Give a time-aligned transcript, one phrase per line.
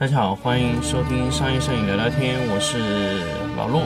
[0.00, 2.78] 大家好，欢迎收听商业摄影聊聊天，我是
[3.56, 3.82] 老陆。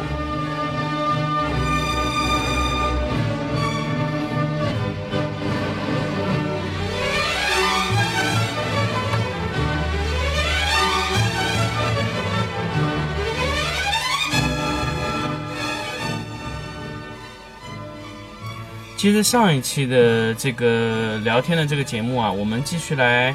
[18.98, 23.34] 接着上一期的这个聊天的这个节目啊，我们继续来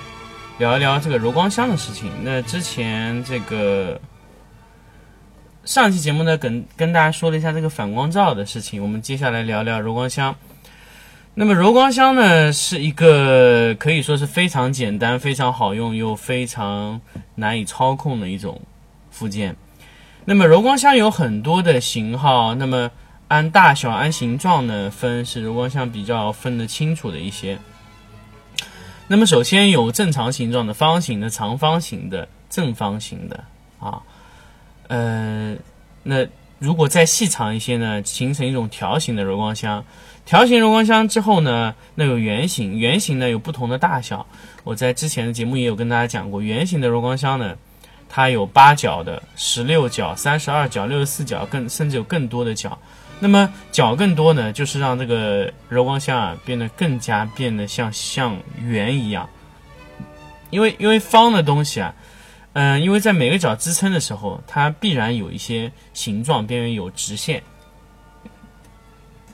[0.57, 2.11] 聊一聊这个柔光箱的事情。
[2.23, 3.99] 那之前这个
[5.63, 10.35] 上期节目呢，跟跟大家说了一下这个反光罩的事情，我们接下来聊聊柔光箱。
[11.35, 16.99] 那么柔光箱呢，是一个可以说是非常简单、非常好用又非常
[17.35, 18.59] 难以操控的一种
[19.11, 19.55] 附件。
[20.25, 22.89] 那么柔光箱有很多的型号，那么
[23.27, 27.59] 按大小、按形状呢分是柔光箱比较分得清楚的一些。
[29.07, 33.43] 那么首先有正常形状的、方形的、长方形的、正方形的
[33.79, 34.01] 啊，
[34.87, 35.55] 呃，
[36.03, 36.27] 那
[36.59, 39.85] 如果再细长一些呢，形成一种条形的柔光箱。
[40.25, 44.25] 条形柔光箱之后呢，那有圆形，圆形呢有不同的大小。
[44.65, 47.55] 我在之前的节目也有跟大家讲过，圆形的柔光箱呢，
[48.09, 52.77] 它有八角的、十六角、三十二角、六十四角，更甚至有更多的角。
[53.19, 59.27] 那么角更多呢，就是让这个柔光箱啊变得更加变得像像圆一样。
[60.49, 61.93] 因为因为方的东西啊，
[62.53, 67.43] 嗯、因为在每个角支撑的时候，它必然有一些形状，边缘有直线。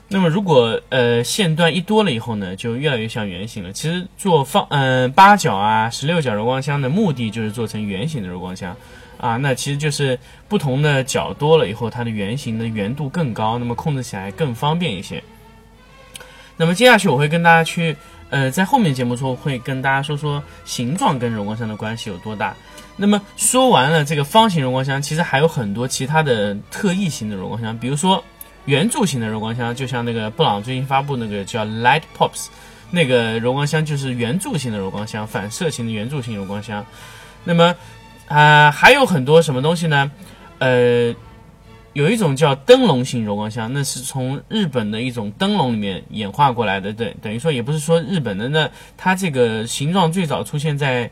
[0.08, 3.72] 那么如果呃线段一多了以后呢，就越来越像圆形了。
[3.72, 8.76] 其实做方嗯、八角啊、十六角柔光箱的目的就是做成圆形的柔光箱。
[9.24, 10.18] 啊，那其实就是
[10.48, 15.24] 不同的角多了以后，它的圆形的圆度更高，那么控制起来更方便一些。
[16.58, 17.96] 那么接下去我会跟大家去，
[18.28, 22.54] 呃，在后面节目中会跟大家说说形状跟柔光箱的关系有多大。
[22.96, 28.22] 那么说完了这个方形柔光箱，其实还有很多其他的特异型的柔光箱，比如说
[28.66, 32.48] 圆柱形的柔光箱，就像那个布朗最近发布那个叫 Light Pops，
[32.90, 36.84] 那个柔光箱就是圆柱形的柔光箱，反射型的圆柱形柔光箱。
[37.42, 37.74] 那么
[38.26, 40.10] 啊、还有很多什么东西呢？
[40.58, 41.14] 呃，
[41.92, 46.92] 有一种叫灯笼型柔光箱，那是从日本的一种灯笼里面演化过来的。
[46.92, 51.10] 对，等于说也不是说日本的，那它这个形状最早出现在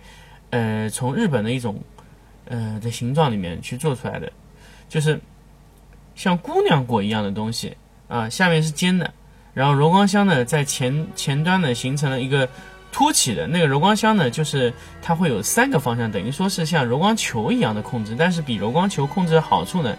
[0.51, 1.83] 呃从日本的一种
[2.47, 4.33] 呃的形状里面去做出来的，
[4.89, 5.21] 就是
[6.15, 7.77] 像姑娘果一样的东西
[8.09, 9.13] 啊、下面是尖的，
[9.55, 12.49] 然后柔光箱呢在前前端呢形成了一个。
[12.93, 19.97] 凸起的那个柔光箱呢，就是它会有三个方向，等于说是像柔光球一样的控制，但是比柔光球控制的好处呢，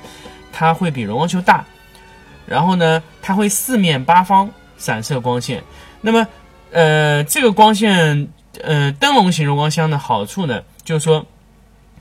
[0.51, 1.65] 它会比柔光球大，
[2.45, 5.63] 然后呢，它会四面八方散射光线。
[6.01, 6.27] 那么，
[6.71, 8.29] 呃，这个光线，
[8.61, 11.25] 呃，灯笼型柔光箱的好处呢，就是说，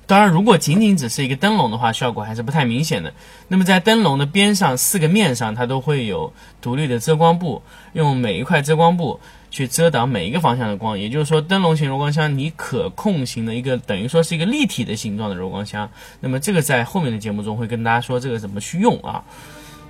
[0.06, 3.14] 当然如果仅仅只是一个灯笼的话，效果还是不太明显的。
[3.48, 6.30] 那么在灯笼的边上四个面上，它都会有
[6.60, 7.62] 独立的遮光布，
[7.94, 9.18] 用每一块遮光布。
[9.52, 15.90] 去遮挡每一个方向的光，也就是说，灯笼型柔光箱你可控型的一个等于说是一个立体的形状的柔光箱。
[16.20, 19.22] 那么这个在后面的节目中会跟大家说这个怎么去用啊。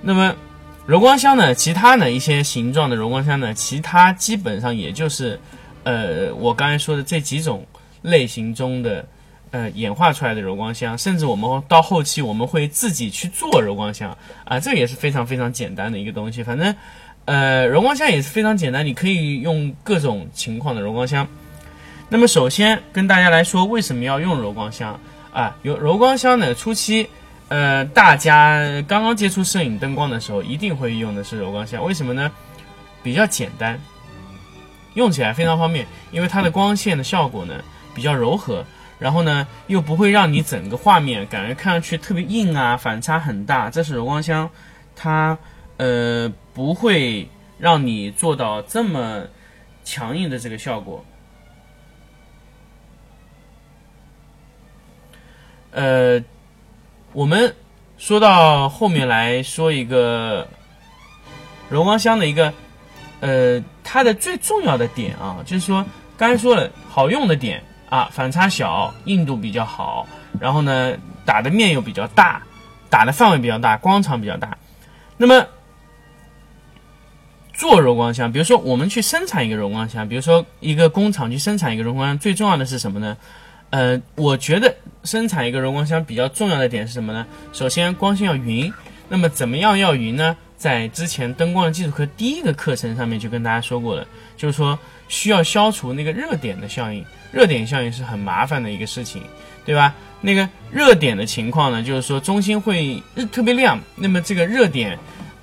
[0.01, 0.35] 那么
[0.85, 5.39] 柔光箱呢，其他的一些形状的柔光箱呢，其他基本上也就是
[5.83, 7.65] 呃我刚才说的这几种
[8.01, 9.05] 类型中的
[9.51, 16.75] 呃演化出来的柔光箱，甚至我们到后期我们会自己去做柔光箱啊，这也是非常非常简单的一个东西，反正。
[17.25, 21.25] 呃，柔光箱也是非常简单，你可以用各种情况的柔光箱。
[22.09, 24.99] 那么首先跟大家来说，为什么要用柔光箱
[25.31, 25.55] 啊？
[25.61, 27.09] 有柔光箱呢，初期，
[27.47, 31.83] 呃，大家刚刚接触摄影灯光的时候，一定会用的是柔光箱。
[31.83, 32.29] 为什么呢？
[33.01, 33.79] 比较简单，
[34.93, 37.55] 用起来非常方便，因为它的光线的效果呢
[37.95, 38.65] 比较柔和，
[38.99, 43.69] 然后呢又不会让你整个画面感觉看上去特别硬啊，反差很大。
[43.69, 44.49] 这是柔光箱，
[44.93, 45.37] 它
[45.77, 46.29] 呃。
[46.53, 47.27] 不会
[47.57, 49.23] 让你做到这么
[49.83, 51.03] 强硬的这个效果。
[55.71, 56.23] 呃，
[57.11, 57.55] 我们
[57.97, 60.47] 说到后面来说一个
[61.69, 62.53] 柔光箱的一个
[63.19, 65.83] 呃，它的最重要的点啊，就是说
[66.15, 70.07] 刚才说了好用的点啊，反差小，硬度比较好，
[70.39, 70.95] 然后呢
[71.25, 72.43] 打的面又比较大，
[72.91, 74.55] 打的范围比较大，光场比较大，
[75.17, 75.47] 那么。
[77.53, 83.15] 做柔光箱，比如说我们去生产一个柔光箱，比如说一个工厂去生产一个柔光箱，最重要的是什么呢？
[83.69, 87.25] 呃，我觉得生产一个柔光箱比较重要的点是什么呢？
[87.53, 88.71] 首先光线要匀，
[89.07, 90.35] 那么怎么样要匀呢？
[90.57, 94.07] 在之前灯光的基础课第一个课程上面就跟大家说过了，
[94.37, 94.77] 就是说
[95.09, 99.21] 需要消除那个热点的效应，热点效应是很麻烦的一个事情，
[99.65, 99.93] 对吧？
[100.21, 104.97] 那个热点的情况呢，就是说中心会特别亮，那么这个热点，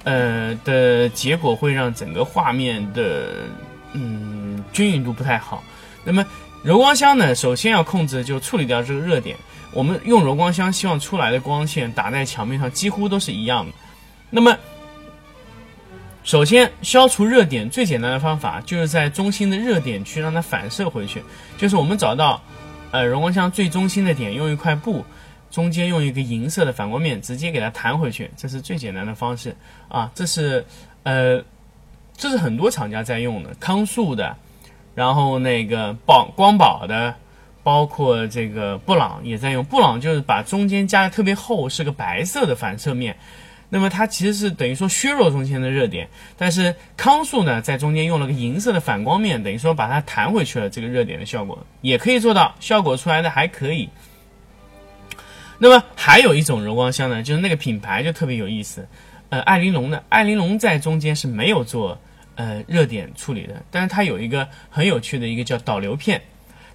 [0.05, 3.47] 呃的结果会让整个画面的
[3.93, 5.63] 嗯均匀度不太好。
[6.05, 6.25] 那么
[6.63, 9.37] 柔光箱呢，首先要控制就处理掉这个热点。
[9.73, 13.73] 我们用柔光箱希望出来的光线打在墙面上几乎都是一样的。
[14.31, 14.57] 那么
[16.23, 21.23] 首先消除热点最简单的方法就是在中心的热点区让它反射回去，
[21.57, 22.43] 就是我们找到。
[22.93, 25.05] 呃，柔光箱最中心的点，用一块布，
[25.51, 29.57] 中间用一个银色的反光面，直接给它弹回去，这是最简单的方式
[29.89, 30.11] 啊。
[30.15, 30.65] 这是
[31.03, 31.43] 呃，
[32.17, 34.37] 这是很多厂家在用的，康素的，
[34.95, 37.17] 然后那个宝光宝的，
[37.63, 39.65] 包括这个布朗也在用。
[39.65, 43.17] 布朗就是把中间加的特别厚，是个白色的反射面。
[43.73, 53.89] 那么它其实是等于说削弱中间的热点，但是康素呢在中间用了个银色的反光面，等于说把它弹回去了这个热点的效果，也可以做到，效果出来的还可以。
[55.63, 58.89] 那么还有一种柔光箱呢，就是那个品牌就特别有意思，
[59.29, 62.01] 呃，艾琳龙的，艾琳龙在中间是没有做
[62.35, 66.23] 呃热点处理的，但是它有一个很有趣的一个叫导流片，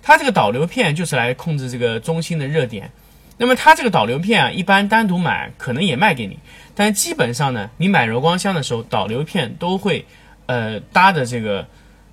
[0.04, 2.92] 它这个导流片就是来控制这个中心的热点。
[3.38, 6.38] 那么它这个导流片啊，一般单独买可能也卖给你，
[6.76, 10.06] 但基本上呢，你买柔光箱的时候，导流片都会，
[10.46, 11.68] 呃，搭的这个，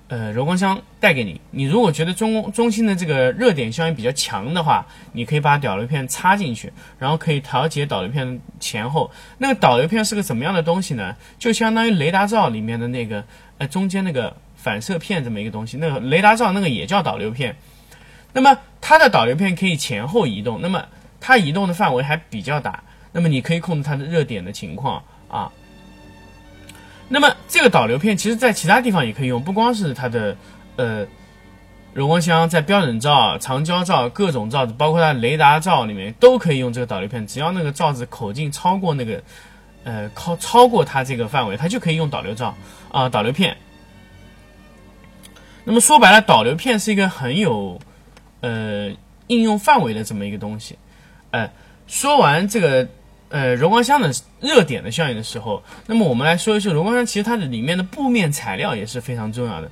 [0.09, 1.41] 呃，柔光箱带给你。
[1.49, 9.09] 你如果觉得中中心的这个热点效应比较强的话，你可以把导流片插进去，然后可以调节导流片前后。
[9.39, 11.15] 那个导流片是个怎么样的东西呢？
[11.39, 13.23] 就相当于雷达罩里面的那个，
[13.57, 15.77] 呃，中间那个反射片这么一个东西。
[15.77, 17.55] 那个雷达罩那个也叫导流片。
[18.33, 20.59] 那么它的导流片可以前后移动。
[20.61, 20.85] 那么
[21.19, 22.83] 它移动的范围还比较大，
[23.13, 25.51] 那么你可以控制它的热点的情况啊。
[27.13, 30.35] 那么这个导流片其实在其他地方也可以用，不光是它的
[30.77, 31.05] 呃
[31.93, 37.27] 柔光箱，在标准罩、长焦罩各种罩子，包括它雷达罩里面都可以用这个导流片。
[37.27, 39.21] 只要那个罩子口径超过那个
[39.83, 42.55] 呃超超过它这个范围，它就可以用导流罩
[42.91, 43.55] 啊导流片。
[45.63, 47.79] 那么说白了，导流片是一个很有
[48.41, 48.89] 呃
[49.27, 50.79] 应用范围的这么一个东西。
[51.29, 51.47] 呃，
[51.85, 52.87] 说完这个
[53.33, 59.71] 呃柔光箱的热点的效应的时候，那么我们来说一说柔光箱，其实它的里面的布面材料也是非常重要的。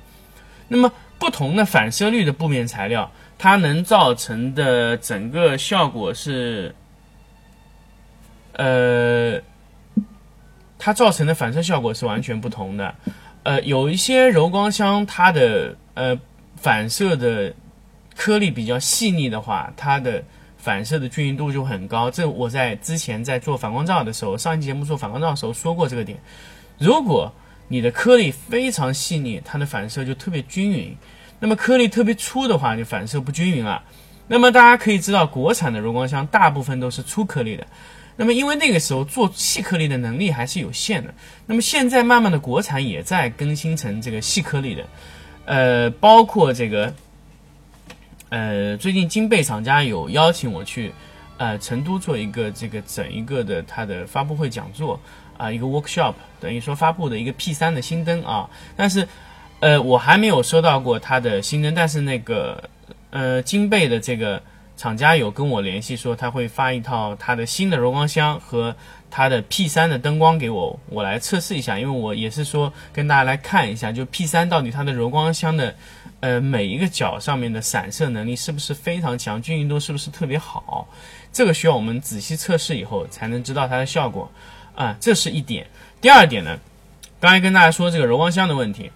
[0.66, 6.74] 那么不同的反射率的布面材料，它能造成的整个效果是，
[8.54, 9.40] 呃，
[10.76, 12.92] 它造成的反射效果是完全不同的。
[13.44, 16.18] 呃，有一些柔光箱，它的呃
[16.56, 17.54] 反射的
[18.16, 20.24] 颗粒比较细腻的话，它的
[20.62, 26.16] 反射的均匀度就很高，这我在之前在做反光罩的时候，上一期节目做反光罩的时候说过这个点。
[26.78, 27.32] 如果
[27.66, 30.94] 你的颗粒非常细腻，它的反射就特别均匀；
[31.40, 33.82] 那么颗粒特别粗的话，就反射不均匀了。
[34.28, 37.66] 那么大家可以知道，国产的柔光箱大部分都是粗颗粒的。
[38.14, 41.12] 那么因为那个时候做细颗粒的能力还是有限的，
[41.46, 44.86] 那么现在慢慢的国产也在更新成这个细颗粒的，
[45.44, 46.94] 呃，包括这个。
[48.32, 50.90] 呃，最近金贝厂家有邀请我去，
[51.36, 54.98] 呃，成都做一个这个整一个的它的发布会讲座
[55.36, 58.48] 啊，一个 workshop，等于说发布的一个 P 三的新灯啊。
[58.74, 59.06] 但是，
[59.60, 62.70] 呃，我还没有收到过它的新灯，但是那个
[63.10, 64.42] 呃金贝的这个
[64.78, 68.74] 厂家有跟我联系说他会发一套它的新的柔光箱和
[69.14, 75.74] 它的 P 三的灯光给我，我来测试一下，因为我也是说跟大家来看一下，就 P 三到底它的柔光箱的。
[76.20, 80.86] 呃，每一个角上面的散射能力是不是非常强，均匀度是不是特别好？
[81.32, 84.30] 这个需要我们仔细测试以后才能知道它的效果
[84.76, 85.66] 啊，这是一点。
[86.00, 86.56] 第二点呢，
[87.18, 88.92] 刚才跟大家说这个柔光箱的问题，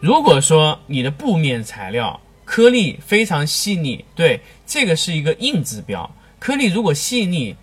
[0.00, 7.54] 如果说你的布面材料颗粒非常细腻，对，这个是一个硬指标，颗粒如果细腻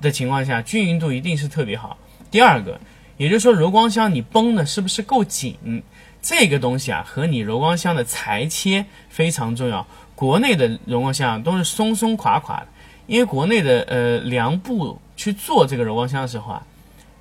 [0.00, 1.96] 的情况下，均匀度一定是特别好。
[2.30, 2.80] 第二个，
[3.16, 5.82] 也就是说柔光箱你绷的是不是够紧？
[6.20, 9.86] 这个东西啊，和你柔光箱的裁切非常重要。
[10.14, 12.66] 国内的柔光箱都是松松垮垮的，
[13.06, 16.66] 因为国内的呃量布去做这个柔光箱的时候啊，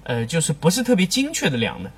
[0.04, 1.92] 呃就是不是特别精确的量的。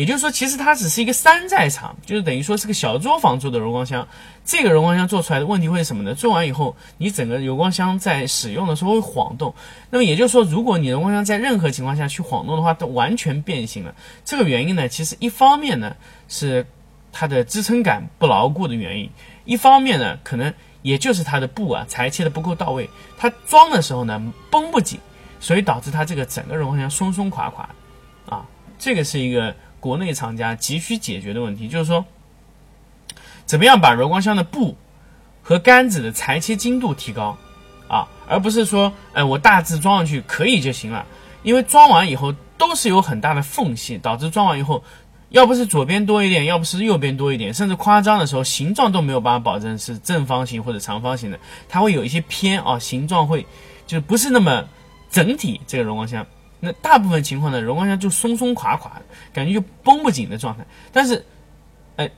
[0.00, 4.08] 也就是说，其实它只是一个山寨厂，就是等于说是个小作坊做的柔光箱。
[4.46, 6.14] 这个柔光箱做出来的问题会是什么呢？
[6.14, 9.54] 做完以后，你整个柔光箱在使用的时候会晃动。
[9.90, 13.94] 那么也就是说，如果你柔光箱在任何情况下去晃动的话，都完全变形了。
[14.24, 15.94] 这个原因呢，其实一方面呢
[16.28, 16.66] 是
[17.12, 19.10] 它的支撑感不牢固的原因，
[19.44, 22.88] 一方面呢可能也就是它的布啊裁切的不够到位，
[23.18, 24.98] 它装的时候呢绷不紧，
[25.40, 27.68] 所以导致它这个整个柔光箱松松垮垮。
[28.30, 28.46] 啊，
[28.78, 29.54] 这个是一个。
[29.80, 32.04] 国内厂家急需解决的问题就是说，
[33.46, 34.76] 怎么样把柔光箱的布
[35.42, 37.36] 和杆子的裁切精度提高
[37.88, 41.04] 啊，而不是说，哎，我大致装上去可以就行了，
[41.42, 44.84] 因为装完以后都是有很大的缝隙，导致装完以后，
[45.30, 53.46] 要不是左边多一点，要不是右边多一点，甚至夸张的时候，形状都没有办法保证是正方形或者长方形的，它会有一些偏啊，形状会
[53.86, 54.68] 就不是那么
[55.10, 55.60] 整体。
[55.66, 56.26] 这个柔光箱，
[56.60, 59.02] 那大部分情况呢，柔光箱就松松垮垮的
[59.32, 60.64] 感觉，就绷不紧的状态。
[60.92, 61.24] 但是，
[61.96, 62.10] 哎。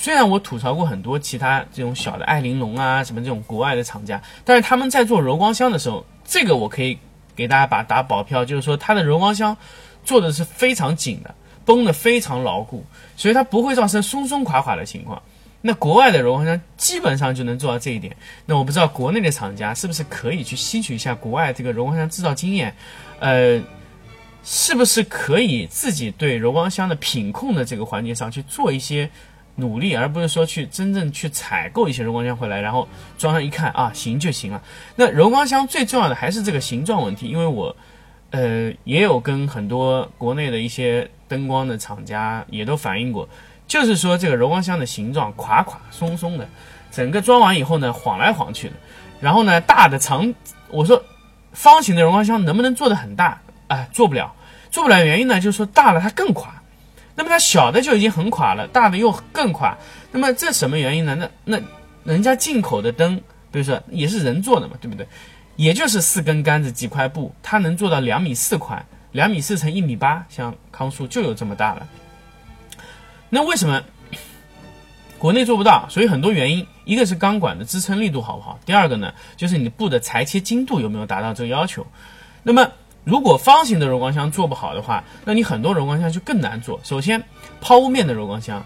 [0.00, 6.96] 虽然我吐槽过很多其他这种小的爱玲珑啊，什么这种国外的厂家，但是他们在做柔光箱的时候，这个我可以
[7.34, 9.56] 给大家把打保票，就是说它的柔光箱
[10.04, 12.84] 做的是非常紧的，绷的非常牢固，
[13.16, 15.20] 所以它不会造成松松垮垮的情况。
[15.62, 18.16] 那国外的柔光箱基本上就能做到这一点。
[18.46, 22.72] 那我不知道国内的厂家是不是可以去吸取一下国外这个柔光箱制造经验，
[23.18, 23.60] 呃，
[24.44, 29.10] 是不是可以自己对柔光箱的品控的这个环节上去做一些。
[29.60, 32.86] 努力，而不是说去真正去采购一些柔光箱回来，然后
[33.18, 34.62] 装上一看啊，行就行了。
[34.94, 37.74] 那柔光箱最重要的还是这个形状问题，因为我，
[38.30, 43.28] 呃，也有跟很多国内的一些灯光的厂家也都反映过，
[43.66, 46.48] 就是说这个柔光箱的形状垮垮松松的，
[46.92, 48.74] 整个装完以后呢晃来晃去的，
[49.20, 50.32] 然后呢大的长，
[50.70, 51.02] 我说
[51.52, 53.40] 方形的柔光箱能不能做的很大？
[53.68, 54.34] 哎，做不了，
[54.70, 56.52] 做不了原因呢就是说大了它更垮。
[57.14, 59.76] 那么它小的就已经很垮了，大的又更垮。
[60.12, 61.16] 那么这什么原因呢？
[61.16, 61.60] 那那
[62.04, 63.16] 人家进口的灯，
[63.50, 65.04] 比如说也是人做的嘛，对不对？
[65.56, 71.88] 也就是四根杆子几块布，它能做到两米四宽，两米四乘一米八，像康舒就有这么大了。
[73.28, 73.82] 那为什么
[75.18, 75.88] 国内做不到？
[75.90, 81.84] 所以很多原因，一个是钢管的支撑力度好不好，第二个呢，就是你布的裁切精度有没有达到这个要求。
[82.44, 82.70] 那么。
[83.08, 86.78] 如果方形的柔光箱做不好的话，那你很多柔光箱就更难做。
[86.84, 87.24] 首先，
[87.58, 88.62] 抛物面的柔光箱，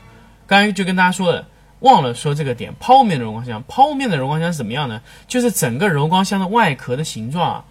[0.49, 1.47] 刚才就跟大家说了，
[1.79, 2.75] 忘了说这个点。
[2.81, 5.01] 抛物面的柔光箱，抛物面的柔光箱是怎么样呢？
[5.29, 7.65] 就是整个柔光箱的外壳的形状，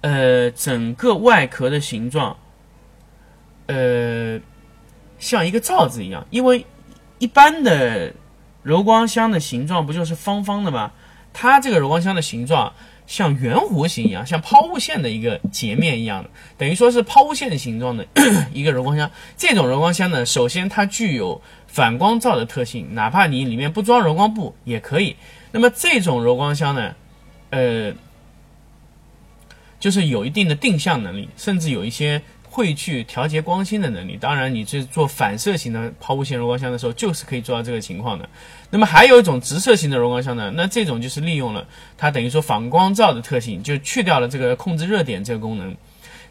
[0.00, 2.34] 呃，整个外壳的形状，
[3.66, 4.40] 呃，
[5.18, 6.26] 像一个罩子一样。
[6.30, 6.64] 因为
[7.18, 8.14] 一般的
[8.62, 10.90] 柔光箱的形状不就是方方的吗？
[11.34, 12.72] 它这个柔光箱的形状。
[13.06, 18.06] 像圆弧形一样，像抛物线的一个截面一样的，等于说是抛物线形状的
[18.52, 19.10] 一个柔光箱。
[19.36, 25.16] 这种柔光箱呢，首先它具有反光罩的特性，哪怕你里面不装柔光布也可以。
[25.52, 26.94] 那么这种柔光箱呢，
[27.50, 27.92] 呃，
[29.78, 32.22] 就是有一定的定向能力，甚至有一些。
[32.54, 38.28] 会去调节光芯的能力，当然，你这做反射型的抛物线柔光箱的时候，就是可以做到这个情况的。
[38.70, 41.66] 那么还有一种直射型的柔光箱呢，那这种就是利用了
[41.98, 45.74] 它等于说反光罩的特性，就去掉了这个控制热点这个功能。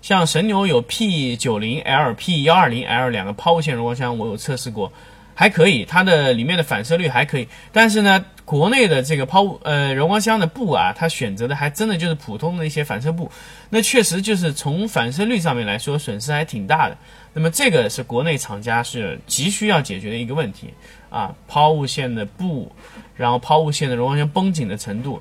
[0.02, 4.94] 像神牛有 P 九零 L、P 幺二零 L 两个抛物线柔光箱，我有测试过。
[5.36, 13.30] 还可以，它的里面的反射率还可以，但是呢，国内的这个抛呃柔光箱的布啊，它选择的还真的就是普通的一些反射布，
[13.70, 16.98] 那确实就是从反射率上面来说损失还挺大的。
[17.34, 20.72] 那么这个是国内厂家是急需要解决的一个问题
[21.10, 22.72] 啊，抛物线的布，
[23.16, 25.20] 然后抛物线的柔光箱绷紧的程度，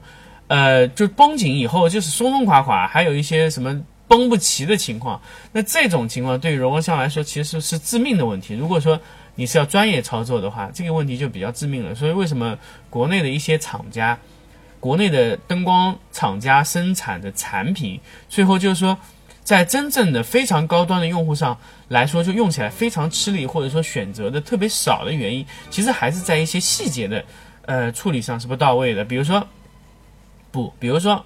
[0.49, 5.19] 呃，就绷紧以后就是松松垮垮，还有一些什么绷不齐的情况，
[5.53, 8.55] 那这种情况对于柔光箱来说其实是致命的问题。
[8.55, 9.01] 如果说
[9.35, 11.95] 你是要专业操作的话，这个问题就比较致命了。
[11.95, 12.59] 所以为什么
[12.91, 14.19] 国内的一些厂家、
[14.79, 17.99] 国内的灯光厂家生产的产品，
[18.29, 18.99] 最后就是说，
[19.43, 21.59] 在真正的非常高端的用户上
[21.89, 27.25] 来说，就用起来非常吃力，或者说选择的特别少的原因，其实还是在一些细节的
[27.65, 29.03] 呃处理上是不到位的。
[29.03, 29.49] 比如说
[30.51, 31.25] 不，比如说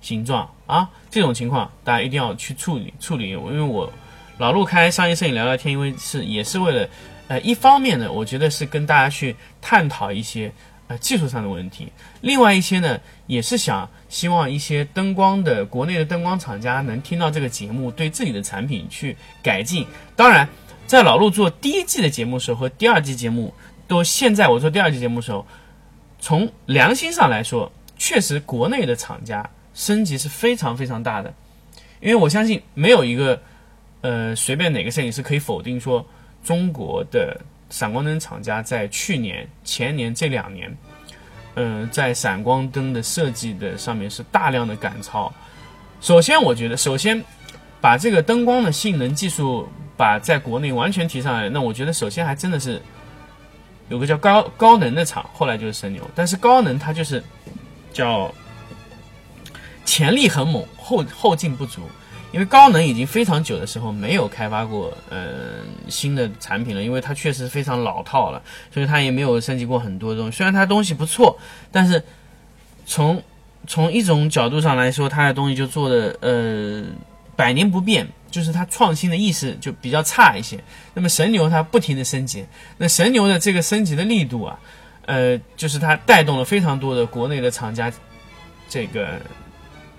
[0.00, 3.30] 形状啊这种情况，大家一定要去处理处理。
[3.30, 3.92] 因为我
[4.38, 6.88] 老陆开商业摄影聊聊天，因为是也是为了。
[7.28, 10.50] 呃，一方面呢，我觉得是跟大家去探讨一些
[10.86, 11.84] 呃技术上的问题；
[12.22, 19.86] 另外一些呢，也是想希望一些灯光的国内的灯光厂家能听到这个节目，对自己的产品去改进。
[20.16, 20.48] 当然，
[20.86, 23.52] 在老陆做第一季的节目时候和第二季节目，
[23.86, 25.46] 都现在我做第二季节目的时候，
[26.18, 31.34] 从良心上来说，确实国内的厂家升级是非常非常大的，
[32.00, 33.38] 因为我相信没有一个
[34.00, 36.06] 呃随便哪个摄影师可以否定说。
[36.48, 37.38] 中国的
[37.68, 40.74] 闪光灯厂家在去年、前年这两年，
[41.56, 45.30] 嗯，在闪光灯的设计的上面是大量的赶超。
[46.00, 47.22] 首先，我觉得，首先
[47.82, 52.80] 把这个灯光的性能技术把在国内完全提上来，那我觉得首先还真的是
[53.90, 56.02] 有个叫高高能的厂，后来就是神牛。
[56.14, 57.22] 但是高能它就是
[57.92, 58.34] 叫
[59.84, 61.82] 潜力很猛，后后劲不足。
[62.30, 68.42] 因为高能已经非常久的时候没有开发过呃新的产品了，因为它确实非常老套了，
[68.72, 70.36] 所以它也没有升级过很多东西。
[70.36, 71.38] 虽然它东西不错，
[71.72, 72.02] 但是
[72.84, 73.22] 从
[73.66, 76.84] 从一种角度上来说，它的东西就做的呃
[77.34, 80.58] 百年不变，就是它创新的意识就比较差一些。
[80.94, 82.44] 那么神牛它不停的升级，
[82.76, 84.58] 那神牛的这个升级的力度啊，
[85.06, 87.92] 呃，就是它带动了非常多的国内的厂家，
[88.68, 89.20] 这个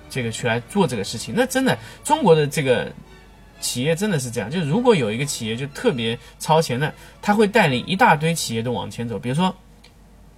[0.09, 1.33] 这个去来做这个事情。
[1.37, 2.91] 那真的中国的这个
[3.59, 9.19] 企业真的是这样，就如果有一个企业就特别超前的，它会带领一大堆企业都往前走。
[9.19, 9.55] 比如说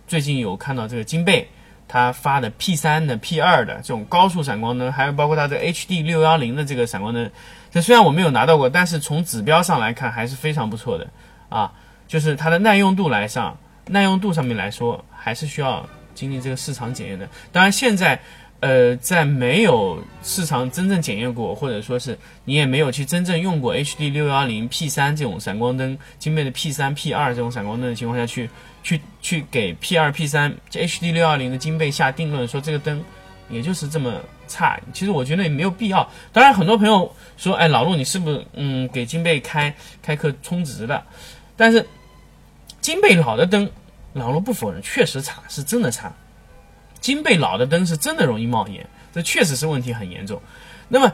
[0.07, 1.47] 最近有看到这个金贝。
[1.93, 7.29] 它发的 P 三的 P 二的这种高速闪光灯，还有包括它的 HD 六幺零的这个闪光灯，
[7.69, 11.05] 这虽然我没有拿到过，但是从指标上来看还是非常不错的
[11.49, 11.73] 啊。
[12.07, 15.85] 就是它的耐用度来上，耐用度上面来说，还是需要
[16.15, 17.27] 经历这个市场检验的。
[17.51, 18.17] 当然现在。
[18.61, 28.47] 呃，在没有市场真正检验过，或者说是你也没有去真正用过 HD 六幺零 P 三这种闪光灯，金贝的 P 三 P 二这种闪光灯的情况下去，
[28.83, 33.03] 去去给 P 二 P 三这 HD 六幺零的金贝下定论，说这个灯
[33.49, 34.79] 也就是这么差。
[34.93, 36.07] 其实我觉得也没有必要。
[36.31, 41.03] 当然，很多朋友说，哎，老陆你是不是嗯给金贝开开课充值的？
[41.57, 41.83] 但是
[42.79, 43.67] 金贝老的灯，
[44.13, 46.13] 老陆不否认，确实差，是真的差。
[47.01, 50.41] 金贝老的灯是真的容易冒烟，这确实是问题很严重。
[50.87, 51.11] 那么，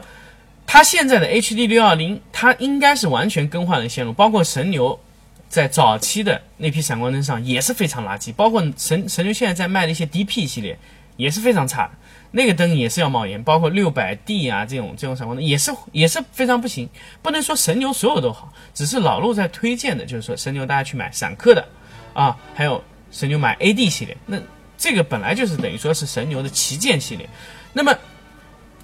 [0.66, 5.00] 它现在的 HD 六二零，它应该是完全更换了线路，包括神牛
[5.48, 10.78] 在早期的那批闪光灯上也是非常垃圾，包括神神牛现在在卖的一些 DP 系列
[11.16, 11.90] 也是非常差，
[12.32, 16.86] 那个灯也是要冒烟，包括六百 D 啊这种这种闪光灯也是也是非常不行。
[17.22, 21.66] 不能说神牛所有都好，只是老陆在推荐的，就是说神牛大家去买闪客的
[22.12, 24.38] 啊，还有神牛买 AD 系列那。
[24.78, 27.28] 这个本来就是等于说是神牛的旗舰系列，
[27.72, 27.98] 那么，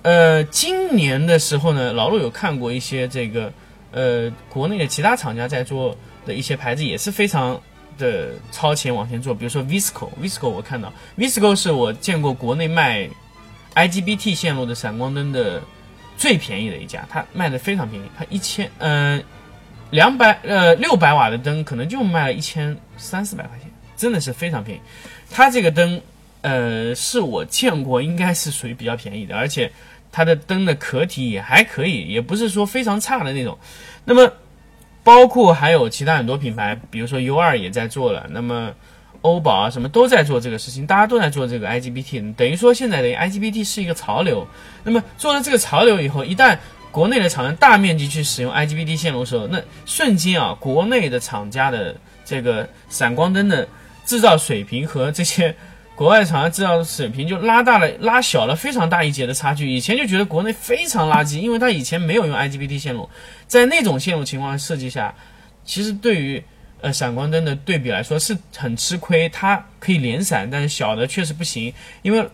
[0.02, 3.52] 呃，今年的时候呢，老陆有看过一些这个，
[3.92, 7.58] 呃，国内的其他厂家在做的一些牌子也是非常
[7.96, 10.92] 的超前往前做，比如说 Visco，Visco 我看到。
[11.16, 13.08] Visco 是我见过国内卖
[13.76, 15.62] IGBT 线路的闪光灯的
[16.16, 19.22] 最便宜的一家，它卖的非常便宜，它一千嗯
[19.90, 24.80] 两百呃六百瓦的灯可能就卖了一千三四百块钱，真的是非常便宜。
[25.34, 26.00] 它这个灯，
[26.42, 29.72] 呃，是我见过应该是属于比较便宜的，而且
[30.12, 33.58] 它的灯的壳体也还可以，也不是说非常差的那种。
[34.04, 34.32] 那么，
[35.02, 38.70] 包括还有其他很多品牌，比如说 U 二也在做了，那么
[39.22, 44.46] 欧宝啊什么都在做这个事情，大家都在做这个 IGBT，等于说现在的 IGBT 是一个潮流。
[44.84, 46.56] 那么做了这个潮流以后，一旦
[46.92, 53.66] 国内的厂商大面积去使用 IGBT 线路的时候，那瞬间啊，国内的厂家的这个闪光灯的。
[54.04, 55.54] 制造水平和这些
[55.94, 59.70] 国外厂商制造水平就拉大了、拉小了非常大一截的差距。
[59.70, 63.08] 以前就觉得国内非常垃圾，因为它以前没有用 IGBT 线路，
[63.46, 65.14] 在那种线路情况设计下，
[65.64, 66.42] 其实对于
[66.80, 69.28] 呃闪光灯的对比来说是很吃亏。
[69.28, 72.28] 它可以连闪，但是小的确实不行，因为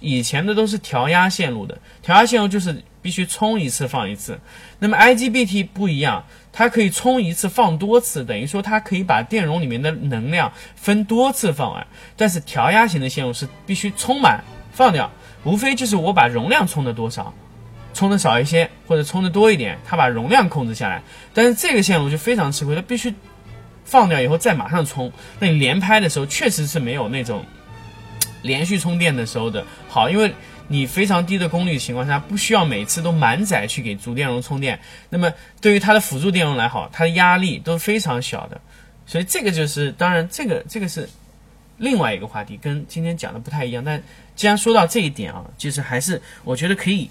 [0.00, 4.40] 以前的都是调压线路的，调压线路就是必须充一次放一次。
[4.78, 6.24] 那么 IGBT 不一样。
[6.56, 11.84] 它可以充一次放多次，等于说它可以把电容里面的能量分多次放完。
[12.16, 15.10] 但是调压型的线路是必须充满放掉，
[15.42, 17.34] 无非就是我把容量充的多少，
[17.92, 21.02] 充的少一些或者充的多一点，它把容量控制下来。
[21.34, 23.12] 但是这个线路就非常吃亏，它必须
[23.84, 25.12] 放掉以后再马上充。
[25.40, 27.44] 那你连拍的时候确实是没有那种
[28.42, 30.32] 连续充电的时候的好，因为。
[30.68, 34.80] 你非常低的功率情况下，不需要每次都满载去给主电容充电。
[35.10, 38.60] 那么对于它的辅助电容来好，它的压力都非常小的。
[39.06, 41.08] 所以这个就是，当然这个这个是
[41.76, 43.84] 另外一个话题，跟今天讲的不太一样。
[43.84, 44.02] 但
[44.34, 47.10] 既然说到这一点啊，就是还是我觉得可以，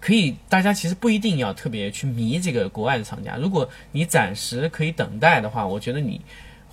[0.00, 3.36] 可以大家其实不一定要特别去迷这个国外的厂家。
[3.36, 6.20] 如果你暂时可以等待的话，我觉得你。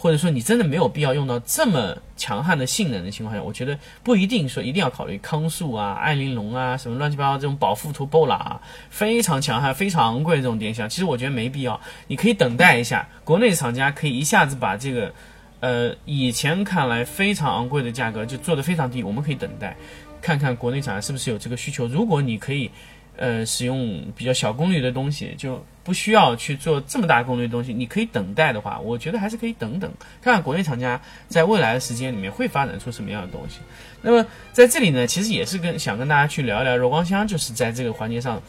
[0.02, 10.90] 或者说你真的没有必要用到这么强悍的性能的情况下，我觉得不一定说一定要考虑康素啊、艾琳龙啊什么乱七八糟这种保富图、波拉啊，非常强悍、非常昂贵的这种电箱。
[10.90, 15.14] 其实我觉得没必要，你可以等待一下，国内厂家可以一下子把这个，
[15.60, 19.04] 呃，以前看来非常昂贵的价格就做得非常低。
[19.04, 19.78] 我们可以等待，
[20.20, 21.86] 看看国内厂家是不是有这个需求。
[21.86, 22.72] 如果你可以，
[23.18, 25.64] 呃，使用比较小功率的东西就。
[25.84, 29.92] 不需要去做这么大功率的东西，你可以等待的话，我觉得还是可以等等，
[30.22, 33.58] 看看国内厂家在未来的时间里面会发展出什么样的东西。
[34.02, 38.42] 那么在这里呢，其实也是跟想跟大家去聊一聊柔光箱，就是在这个环节上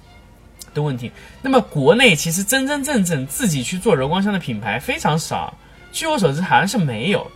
[0.75, 1.11] 的问题。
[1.43, 5.55] 那么国内其实真真正正自己去做柔光箱的品牌非常少，
[5.93, 7.31] 据我所知好像是没有。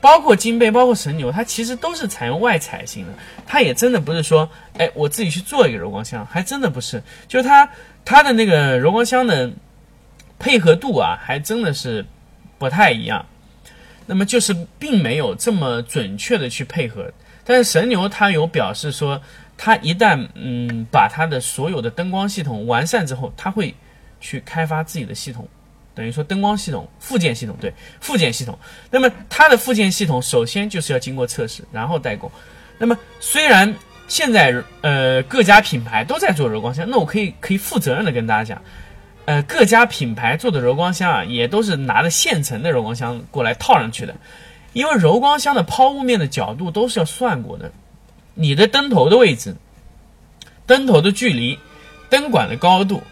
[0.00, 3.12] 包括金贝，包括神牛，它其实都是采用外采型的，
[3.44, 7.68] 它也真的不是说，哎，我自己去做一个柔光箱，还真的不是，就是它
[8.08, 9.52] 它的那个柔光箱的
[10.38, 12.02] 配合度啊，还真的是
[12.56, 13.26] 不太一样。
[14.06, 17.12] 那么就是并没有这么准确的去配合，
[17.44, 19.20] 但是神牛它有表示说，
[19.58, 23.74] 它一旦嗯把它的所有的灯光系统完善之后，它会
[24.22, 25.46] 去开发自己的系统，
[25.94, 28.58] 等于说灯光系统附件系统对附件系统。
[28.90, 32.32] 那么它的附件系统首先就是要经过测试，然后代工。
[32.78, 33.74] 那么虽然
[34.08, 38.62] 现在呃各家品牌都在做柔光箱，那我可以可以负责任的跟大家讲，
[39.26, 44.16] 呃各家品牌做的柔光箱啊，也都是拿着现成的柔光箱过来套上去的，
[44.72, 47.70] 因为柔光箱的抛物面的角度都是要算过的，
[48.32, 49.54] 你的灯头的位置、
[50.66, 51.58] 灯头的距离、
[52.08, 53.02] 灯管的高度，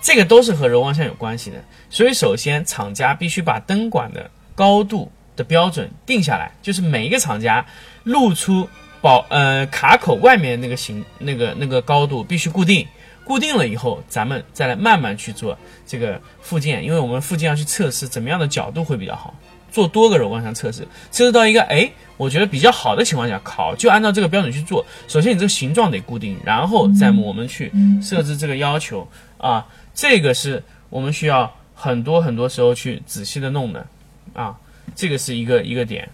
[0.00, 1.58] 这个都是和柔光箱有关系的。
[1.90, 7.66] 所以首先厂家必须把灯管的高度的标准定下来，就是每一个厂家
[8.04, 8.66] 露出。
[9.00, 12.86] 保呃卡口外面那个形那个那个高度必须固定，
[13.24, 19.34] 固定了以后，咱们再来慢慢去做这个附件，因为我们附件要去测试怎么样的角度会比较好，
[19.70, 24.84] 做多个柔光箱测试，测试到一个哎我觉得比较好的情况下，考就按照这个标准去做。
[25.08, 29.08] 首先你这个形状得固定，然后再我们去设置这个要求
[29.38, 33.86] 啊，这个是我们需要很多很多时候去仔细的弄的
[34.34, 34.54] 啊，
[34.94, 36.06] 这个是一个一个点。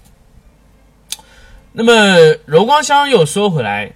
[1.78, 1.92] 那么
[2.46, 3.92] 柔光箱又说回来，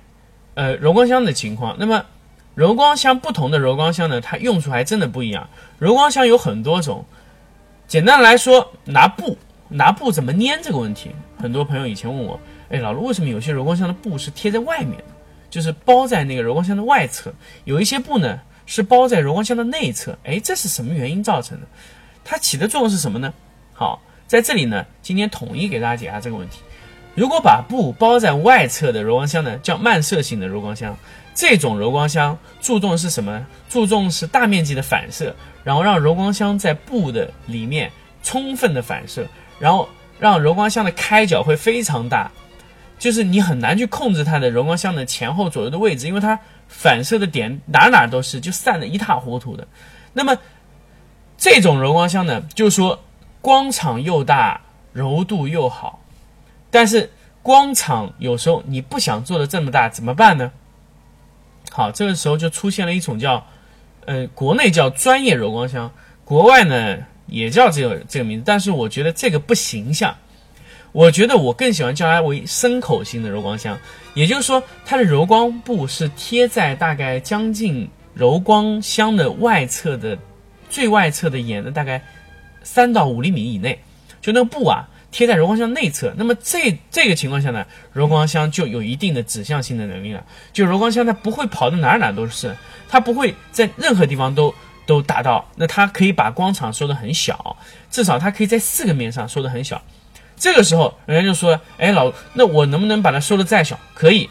[0.53, 1.75] 呃，柔光箱的情况。
[1.79, 2.05] 那么
[2.55, 5.49] 柔光箱不同的柔光箱呢，它用处还真的不一样。
[5.79, 7.07] 柔光箱有很多种，
[7.89, 9.39] 简单来说，拿布
[9.71, 12.39] 拿布怎么粘这个问题，很多朋友以前问我，
[12.69, 15.05] 哎，老卢为什么有些柔光箱的布是贴在外面的，
[15.49, 17.33] 就是包在那个柔光箱的外侧，
[17.65, 21.67] 有一些布呢是包在柔光箱的内侧，哎，这是什么原因造成的？
[22.23, 23.33] 它起的作用是什么呢？
[23.73, 26.59] 好，在这里呢，今天统一给大家解答这个问题。
[27.21, 30.97] 如果把布包在外侧的柔光箱呢，叫漫射性的柔光箱。
[31.35, 33.47] 这种柔光箱注重是什么？
[33.69, 39.27] 注重是大面积的反射，然后让柔光箱在布的里面充分的反射，
[39.59, 39.87] 然后
[40.19, 42.33] 让柔光箱的开角会非常大，
[42.99, 49.69] 就是你很难去控制它的柔光箱的前后左右的位置，因为它反射的点哪哪都是，就散的一塌糊涂的。
[50.15, 50.39] 那么
[51.37, 52.99] 这种柔光箱呢，就是说
[53.43, 54.63] 光场又大，
[54.95, 56.00] 柔度又好。
[56.71, 57.11] 但是
[57.43, 60.53] 光场有时候你不想做的这么大怎么办呢？
[61.71, 63.47] 好，这个时候就出现了一种叫，
[64.05, 65.93] 呃，国内叫专业柔光箱，
[66.25, 70.17] 国外呢也叫这个这个名字，但是我觉得这个不形象。
[70.93, 73.79] 我觉得我更喜欢叫它为深口型的柔光箱，
[74.15, 80.19] 也就是说它的柔光布是贴在大概将近柔光箱的外侧的
[80.69, 82.03] 最外侧的沿的大概
[82.65, 83.79] 三到五厘米以内，
[84.21, 84.89] 就那个布啊。
[85.11, 90.25] 贴在柔光箱内侧，那么这这个情况下呢，柔光箱就有一定的指向性的能力了。
[90.53, 92.55] 就柔光箱它不会跑到哪儿哪儿都是，
[92.89, 94.55] 它不会在任何地方都
[94.87, 95.49] 都达到。
[95.57, 97.57] 那它可以把光场收的很小，
[97.91, 99.83] 至少它可以在四个面上收的很小。
[100.37, 104.31] 这个时候，人家就说：“哎，老，那我能不能把它收的再小？”可以。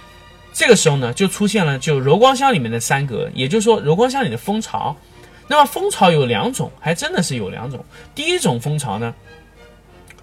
[0.54, 4.96] 这个时候呢，就出现了就柔光箱里面的三格，也就是说柔光箱里的蜂巢。
[5.48, 7.84] 那么蜂巢有两种，还真的是有两种。
[8.16, 9.14] 第一种蜂巢呢。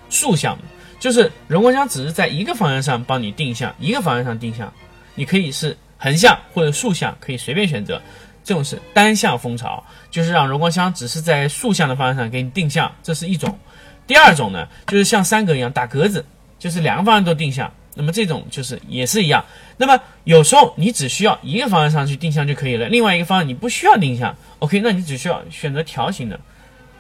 [0.09, 0.65] 竖向的，
[0.99, 4.73] 就是柔光箱只是在一个方向上帮你定向，一个方向上定向，
[5.15, 8.01] 你可以是横向或者竖向，可以随便选择。
[8.45, 13.59] 这种是单向蜂巢，就是让柔光箱只是在竖向的方向上给你定向，这是一种。
[14.07, 16.25] 第二种呢，就是像三格一样打格子，
[16.57, 17.69] 就是两个方向都定向。
[17.99, 19.45] 那么这种就是也是一样。
[19.77, 26.39] 那么有时候你只需要一个方向上去定向就可以了，另外一个方向你不需要定向，OK，那你只需要选择条形的。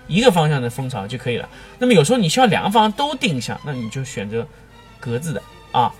[0.08, 1.48] 一个方向的蜂巢就可以了。
[1.78, 4.46] 那么有时候你需要两个方向都定向，那你就选择
[5.00, 5.42] 格子的
[5.72, 5.92] 啊。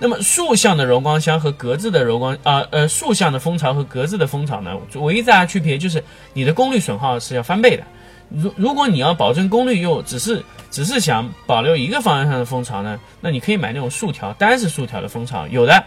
[0.00, 7.82] 那么竖向的柔光箱和格子的柔光啊呃竖向的蜂巢和格子的蜂巢呢，唯一大的区别就是你的功率损耗是要翻倍的。
[8.28, 15.82] 如如果你要保证功率又只是只是想保留一个方向上的蜂巢呢，那你可以买那种竖条单是竖条的蜂巢，有的。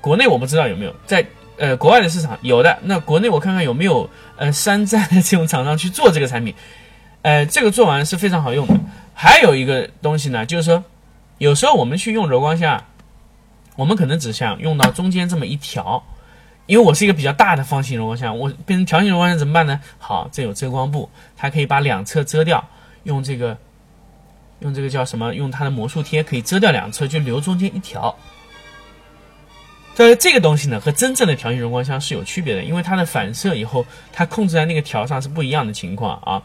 [0.00, 1.26] 国内我不知道有没有，在
[1.58, 2.78] 呃国外的市场有的。
[2.82, 6.54] 那国内我看看有没有呃山寨的这种厂商去做这个产品。
[7.24, 8.78] 呃，这个做完是非常好用的。
[9.14, 10.84] 还有一个东西呢，就是说，
[11.38, 12.84] 有时候我们去用柔光箱，
[13.76, 16.04] 我们可能只想用到中间这么一条，
[16.66, 19.80] 因为我是一个比较大的方形柔光箱，我变成条形柔光箱怎么办呢？
[19.98, 22.62] 好，这有遮光布，它可以把两侧遮掉，
[23.04, 23.56] 用这个，
[24.58, 25.34] 用这个叫什么？
[25.34, 28.14] 用它的魔术贴可以遮掉两侧，就留中间一条。
[29.94, 36.42] 这这个东西呢，和真正的条形柔光箱是有区别的，因为它的反射以后，它控制在那个条上是不一样的情况啊。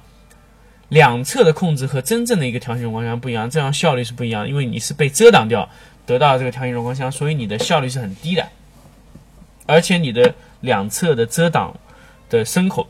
[0.89, 5.69] 两侧的控制和真正的一个条形柔光箱不一样，这样效率是不一样，因为你是被遮挡掉
[6.05, 8.47] 得到这个条形柔光箱，所以你的效率是很低的，
[9.65, 11.79] 而且你的两侧的遮挡
[12.29, 12.87] 的深口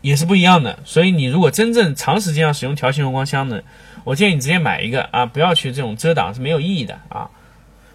[0.00, 3.60] 也是不一样的，所以你如果真正长时间要使用条形柔光箱呢，
[4.04, 7.30] 我建议你直接买一个啊，不要去这种遮挡是没有意义的啊。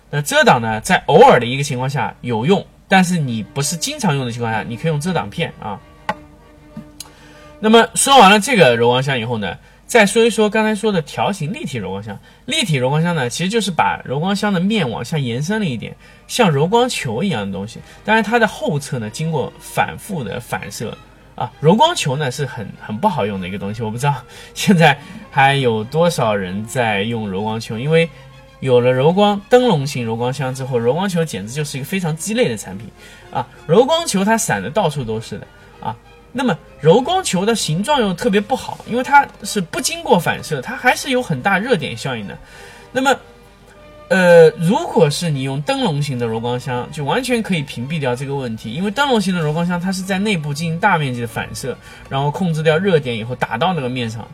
[0.10, 2.66] 那遮挡呢，在偶尔的一个情况下有用。
[2.88, 5.80] 但是你不是经常用的情况下，你可以用遮挡片啊。
[7.64, 12.20] 那么说完了这个柔光箱以后呢，再说一说刚才说的条形立体柔光箱。
[12.46, 15.96] 立体柔光箱呢，其实就是把柔光箱的面往下延伸了一点，
[16.28, 17.80] 像柔光球一样的东西。
[18.04, 20.94] 当然，它的后侧呢，经过反复的反射
[21.36, 23.82] 啊，柔光球呢是很很不好用的一个东西。
[23.82, 24.14] 我不知道
[24.54, 25.00] 现在
[25.32, 28.10] 还有多少人在用柔光球，因为
[28.60, 32.90] 有了柔光灯笼型柔光箱之后，柔光球简直就是一个非常鸡肋的产品
[33.32, 33.48] 啊。
[33.66, 35.48] 柔光球它散的到处都是的。
[36.36, 42.36] 那么柔光球的形状又特别不好，因为它是不经过反射，它还是有很大热点效应的。
[42.92, 43.16] 那么，
[44.10, 51.78] 呃，如果是你用灯笼型的柔光箱，就完全可以屏蔽掉这个问题，因为灯笼型的柔光箱它是在内部进行大面积的反射，
[52.10, 54.28] 然后控制掉热点以后打到那个面上，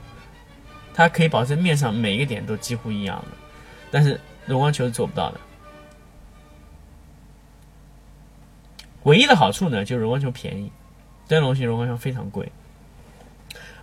[0.93, 3.38] 它可以保证面上每一个点都几乎一样的。
[3.91, 5.39] 但是柔光球是做不到的。
[9.03, 10.71] 唯一的好处呢，就是柔光球便宜。
[11.29, 12.51] 灯笼型柔光箱非常贵，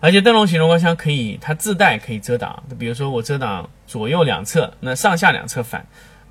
[0.01, 5.83] 而且灯笼型柔光箱可以它自带可以遮挡，比如说我遮挡左右两侧，那上下两侧反，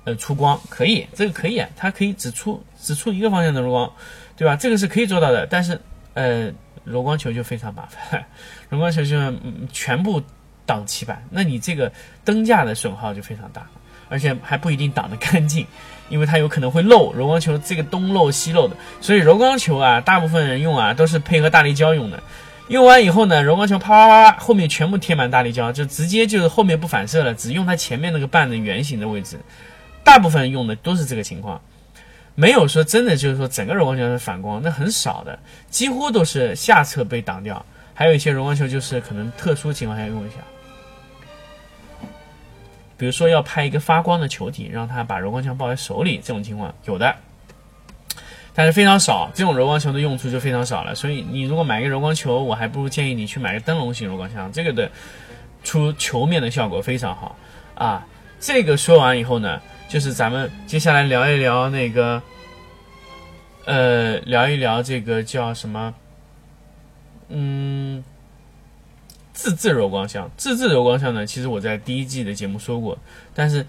[0.05, 3.91] 呃出光可以，这个可以啊，它可以只出只出一个方向的柔光，
[4.37, 4.55] 对吧？
[4.55, 5.81] 这个是可以做到的，但是
[6.13, 6.51] 呃
[6.83, 8.23] 柔光球就非常麻烦，
[8.69, 9.17] 柔光球就
[9.73, 10.21] 全部
[10.67, 11.91] 挡漆板，那你这个
[12.23, 13.67] 灯架的损耗就非常大，
[14.09, 15.65] 而且还不一定挡得干净。
[16.09, 22.23] 因为它有可能会漏柔光球，这个东漏西漏的，所以柔光球啊，大部分人用啊都是配合大力胶用的。
[22.69, 29.37] 用完以后呢，柔光球啪啪啪，后面全部贴满大力胶，就直接就是后面不反射了，只用它前面那个半的圆形的位置。
[30.05, 31.61] 大部分用的都是这个情况，
[32.35, 35.37] 没有说真的就是说整个柔光球是反光，那很少的，
[35.69, 37.65] 几乎都是下侧被挡掉。
[37.93, 40.35] 还有一些柔光球就是可能特殊情况下用一下。
[42.97, 47.15] 比如说要拍一个发光的球体，让它把柔光枪抱在手里，这种情况有的，
[48.55, 49.29] 但是非常少。
[49.35, 50.95] 这种柔光球的用处就非常少了。
[50.95, 54.91] 所以你如果买一个柔光球，我还不如建议你去买个灯笼型柔光枪，这个的
[55.63, 57.35] 出球面的效果非常好
[57.75, 58.05] 啊。
[58.39, 62.21] 这个说完以后呢，就是咱们接下来聊一聊那个，
[63.65, 65.93] 呃，聊一聊这个叫什么，
[67.29, 68.03] 嗯。
[69.37, 71.23] 自制柔光箱，自制柔光箱呢？
[71.23, 72.97] 其实我在第一季的节目说过，
[73.35, 73.63] 但是，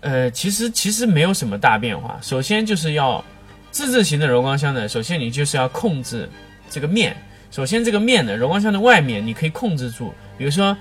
[0.00, 2.18] 呃，其实其实没有什么大变化。
[2.20, 3.24] 首先就是要
[3.70, 6.28] 自制型的柔光箱呢，首先你就是要控制
[6.68, 7.16] 这个面。
[7.52, 10.76] 首先这个面呢，柔光箱的外面你可以控制住，比如说，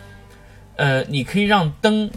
[0.76, 2.10] 呃，你可以让灯，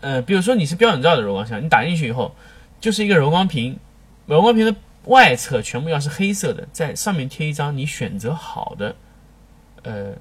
[0.00, 2.34] 呃，比如说你是标准照的柔光箱，你打进去以后
[2.80, 3.78] 就是一个柔光屏，
[4.26, 8.96] 柔光屏的外侧全部要是黑色的，在上面贴一张你选择好的，
[9.84, 10.14] 呃。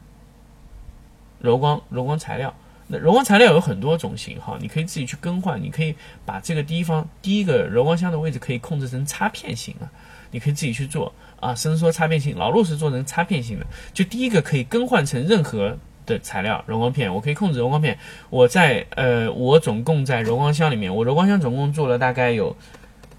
[1.41, 2.53] 柔光柔光材料，
[2.87, 5.61] 那柔光材料有很多种型号，你可以自己去更换。
[5.61, 9.89] 你可以把这个第一方第一个柔光箱的位置可以控制成插片型啊，
[10.29, 11.55] 你可以自己去做啊。
[11.55, 13.65] 伸缩插片型，老陆是做成插片型的。
[13.93, 17.97] 就第一个可以更换成任何的材料柔光片，我可以控制柔光片。
[18.29, 22.55] 我在呃，我总共在柔光箱里面，我柔光箱总共做了大概有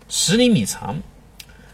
[0.08, 1.00] 十厘米长，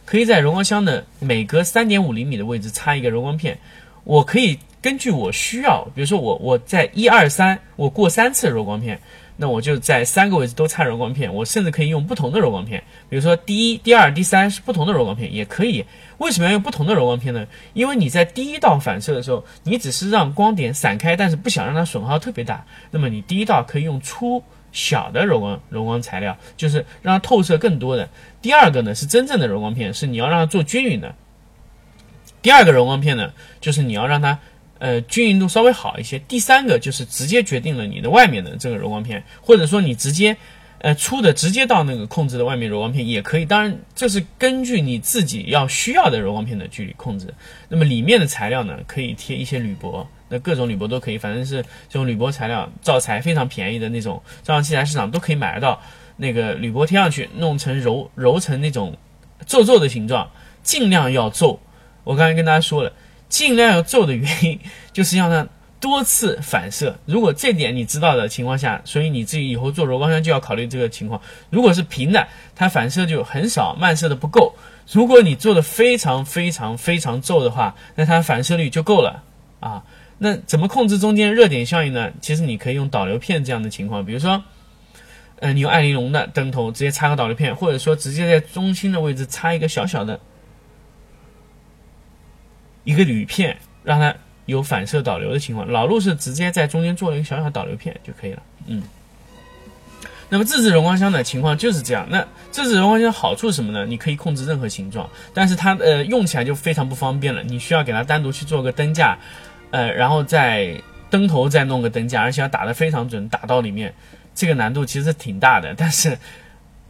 [0.07, 3.59] 可以在柔光箱的每隔三点五厘米的位置插一个柔光片，
[4.05, 4.59] 我可以。
[4.81, 9.01] 根据我需要，比如说我我在一二三，我过三次柔光片，
[9.37, 11.35] 那我就在三个位置都插柔光片。
[11.35, 15.85] 我甚至可以用不同的柔光片，比如说第一、第二、第三是不同的柔光片，也可以。
[16.19, 17.45] 为什么要用不同的柔光片呢？
[17.75, 22.65] 因为你在第一道反射的时候，你只是让光点散开，但是不想让它损耗特别大。
[22.93, 28.09] 那么你第一道可以用粗小的柔光柔光材料，就是让它透射更多的。
[28.41, 31.13] 第二个呢是真正的柔光片，是你要让它做均匀的。
[32.41, 34.39] 第二个柔光片呢，就是你要让它。
[34.79, 36.19] 呃，均匀度稍微好一些。
[36.21, 40.37] 第三个就是直接决定了你的外面的这个柔光片，或者说你直接，
[40.79, 43.45] 呃，粗的直接到那个控制的外面柔光片也可以。
[43.45, 47.35] 当然，这是根据你自己要需要的柔光片的距离控制。
[47.69, 55.83] 那么里面的材料呢，可以贴一些铝箔，那各种铝箔都可以，反正是这种铝箔材料，造材非常便宜的那种，照相器材市场都可以买得到。
[56.17, 58.97] 那个铝箔贴上去，弄成揉揉成那种
[59.45, 60.31] 皱皱的形状，
[60.63, 61.59] 尽量要皱。
[62.05, 62.93] 我刚才跟大家说了。
[63.29, 64.59] 尽量要皱的原因，
[64.93, 65.47] 就是让它
[65.81, 66.99] 多次反射。
[67.07, 71.21] 如果这点你知道的情况下，所以你自己以后做柔光箱就要考虑这个情况。
[71.51, 74.55] 如果是平的，它反射就很少，漫射的不够。
[74.91, 79.23] 如果你做的非常非常非常皱的话，那它反射率就够了
[79.61, 79.85] 啊。
[80.19, 82.11] 那怎么控制中间热点效应呢？
[82.21, 84.43] 其实你可以用导流片这样的情况，比如说，
[85.39, 90.19] 呃，你用爱玲珑的灯头直接插个导流片，或者说直接在中心的位置插一个小小的。
[92.89, 94.15] 一个铝片让它
[94.47, 98.43] 有反射导流的情况，老陆是直接在中间做了一个小小导流片就可以了。
[98.67, 98.83] 嗯，
[100.31, 102.07] 那么自制柔光箱的情况就是这样。
[102.09, 103.85] 那自制柔光箱好处是什么呢？
[103.85, 107.43] 你可以控制任何形状，但是它呃用起来就非常不方便了。
[107.43, 109.19] 你需要给它单独去做个灯架，
[109.71, 110.75] 呃，然后再
[111.11, 113.93] 灯头再弄个灯架，而且要打得非常准，打到里面，
[114.35, 115.75] 这个难度其实挺大的。
[115.77, 116.17] 但是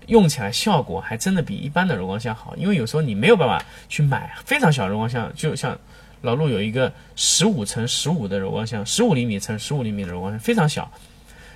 [0.09, 5.79] 用起来效果还真的比一般的柔光箱好，因为有时候你没有办法去买非常小柔光箱，就像
[6.23, 10.91] 老陆有一个十五乘十五的柔光箱，十五厘米乘十五厘米的柔光箱非常小。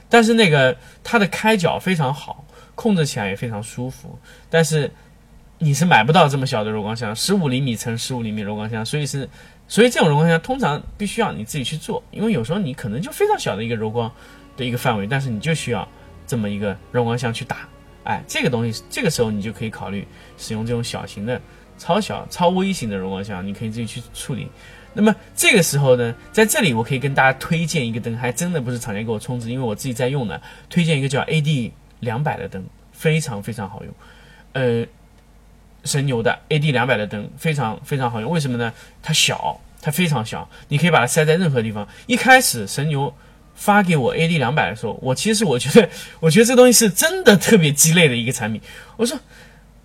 [0.09, 4.19] 但是那个它的开角非常好，控制起来也非常舒服。
[4.51, 4.93] 但是
[5.59, 9.27] 你是买不到这么小的柔光箱，十五厘米乘十五厘米柔光箱，所以是，
[9.67, 14.13] 所以这种柔光箱通常必须要你自己去做，因为有时候你可能就非常小的一个柔光
[14.59, 15.89] 的一个范围，但是你就需要
[16.27, 17.67] 这么一个柔光箱去打。
[18.05, 21.41] 哎，这个东西这个时候你就可以考虑使用这种小型的、
[21.79, 24.49] 超小、超微型的柔光箱，你可以自己去处理。
[24.95, 30.39] 那么这个时候呢，在这里我可以跟大家推荐一个灯，还真的不是厂家给我充值，因为我自己在用呢。
[30.69, 32.63] 推荐一个叫 AD 两百的灯，
[32.93, 33.95] 非常非常好用，
[34.53, 34.85] 呃，
[35.85, 38.31] 神牛的 AD 两百的灯非常非常好用。
[38.31, 38.73] 为什么呢？
[39.03, 41.89] 它小，它非常小，你可以把它塞在任何地方。
[42.07, 43.15] 一开始神牛
[43.55, 45.89] 发给我 AD 两百的时候，我其实我觉得，
[46.21, 48.61] 我觉得这东西是真的特别鸡肋的一个产品。
[48.97, 49.19] 我说，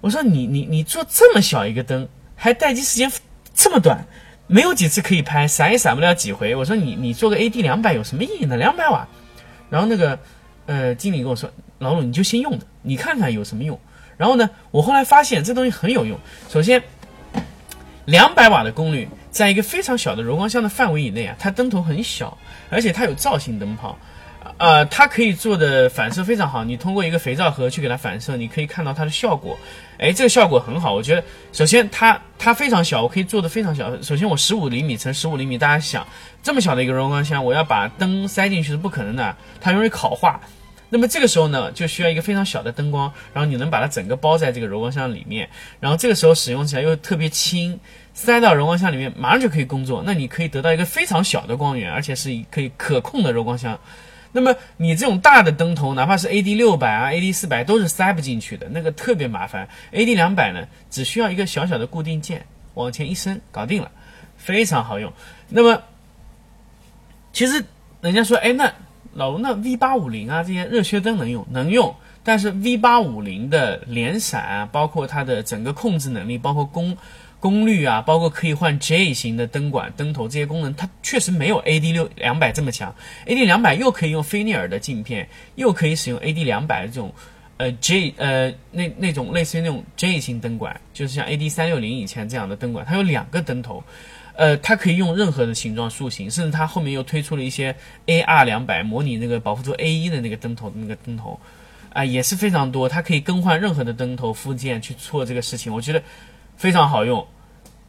[0.01, 3.12] 我说你你你做这么小一个灯，还待机时间
[3.53, 4.06] 这么短。
[4.49, 6.56] 没有几次可以拍，闪也闪不了几回。
[6.56, 8.56] 我说你你做个 AD 两百有什么意义呢？
[8.56, 9.06] 两百瓦。
[9.69, 10.17] 然后那个
[10.67, 13.77] 呃经理跟我说，老鲁你就先用着，你看看有什么用。
[14.15, 16.17] 然后呢，我后来发现这东西很有用。
[16.47, 16.82] 首先，
[18.06, 22.36] 两百瓦的功率，在一个非常小的柔光箱的范围以内啊，它灯头很小，
[22.71, 23.95] 而且它有造型灯泡。
[24.58, 26.63] 呃，它可以做的反射非常好。
[26.63, 29.56] 你通过一个肥皂盒去给它反射，你可以看到它的效果。
[30.00, 30.91] 哎，这个效果很好。
[30.91, 31.23] 我觉得，
[31.54, 34.02] 首先它它非常小，我可以做的非常小。
[34.02, 36.08] 首先我十五厘米乘十五厘米，大家想
[36.41, 40.41] 这么小的一个柔光箱，我要把灯塞进去是不可能的，它容易烤化。
[40.89, 45.47] 那么这个时候呢，就需要一个非常小的灯光，然后你能把它整个包在这个柔光箱里面。
[45.82, 47.78] 然后这个时候使用起来又特别轻，
[48.17, 50.01] 塞到柔光箱里面马上就可以工作。
[50.03, 53.80] 那你可以得到一个非常小的光源，而且是可以可控的柔光箱。
[54.32, 59.69] 那么你这种大的灯头，哪怕是 AD 六百啊、AD 四百，都是塞不进去的，那个特别麻烦。
[59.93, 63.91] AD 两百呢，只需要一个小小的固定键，往前一伸，搞定了，
[64.36, 65.13] 非常好用。
[65.49, 65.84] 那么，
[67.32, 67.63] 其实
[68.01, 68.73] 人家说，哎，那
[69.13, 71.95] 老吴那 V 八五零啊，这些热靴灯能用，能用。
[72.23, 76.97] 但是 V 八五零的连闪，包括它的整个控制能力，包括功。
[77.47, 82.93] 功率啊，包括可以换 J 型的灯管、灯头这些功能，它确实没有 AD 六两百这么强。
[83.25, 87.13] AD 两百又可以用菲涅尔的镜片，又可以使用 AD 两百这种
[87.55, 93.81] 呃 J 呃那那种类似于那种 J 型灯管，就是像 AD 三六零以前这样的灯管，它有两个灯头，
[94.36, 97.73] 呃，它可以用任何的形状塑形，甚至它后面又推出了一些
[98.07, 101.39] AR 两百模拟那个保护图 A 一的那个灯头的那个灯头，
[101.93, 106.03] 啊，也是非常多，它可以更换任何的灯头附件去做这个事情，我觉得。
[106.57, 107.27] 非常好用，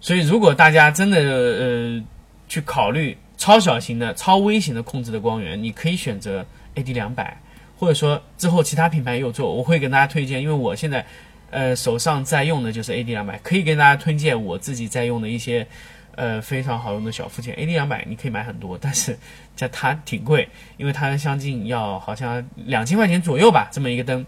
[0.01, 2.05] 所以如果大家真的呃
[2.49, 7.41] 去考虑超小型的、超微型的控制的光源，你可以选择 AD 两百，
[7.77, 11.05] 或者说之后其他品牌也有做，我会跟大家推荐，因为我现在
[11.51, 15.67] 呃手上在用的就是 AD 两百，可以跟大家推荐我自己在用的一些
[16.15, 17.55] 呃非常好用的小附件。
[17.57, 19.19] AD 两百你可以买很多，但是
[19.57, 24.25] 这它挺贵，因为它将近要好像两千块钱左右吧，这么一个灯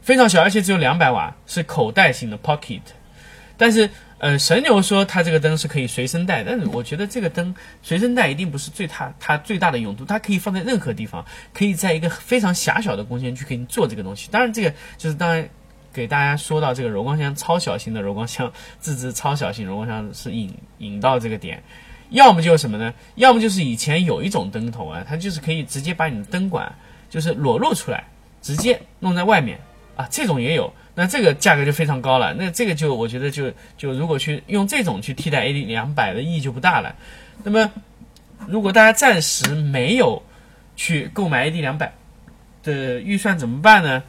[0.00, 2.80] 非常小，而且只有两百瓦，是口袋型的 Pocket。
[3.56, 3.88] 但是，
[4.22, 14.28] 呃，神牛说它这个灯是可以随身带，但是我觉得这个灯随身带一定不是最大它最大的用途，它可以放在任何地方，可以在一个非常狭小的空间去给你做这个东西。
[14.30, 15.48] 当然，这个就是当然
[15.92, 21.60] 给大家说到这个柔光箱超小型的柔光箱， 自制超小型柔光箱是引引到这个点，
[22.10, 22.94] 要么就是什么呢？
[23.16, 26.72] 要么就是以前有一种灯头啊，它就是可以直接把你的灯管
[27.10, 28.04] 就是裸露出来，
[28.40, 29.58] 直接弄在外面
[29.96, 30.72] 啊，这种也有。
[30.94, 36.94] 那这个价格就非常高了，那这个就我觉得就就如果去用这种去替代 AD 两百的意义就不大了。
[37.42, 37.70] 那么，
[38.46, 40.22] 如果大家暂时没有
[40.76, 41.92] 去购买 AD 两百
[42.62, 44.02] 的预算怎么办呢？